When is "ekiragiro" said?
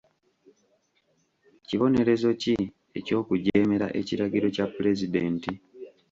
3.99-4.47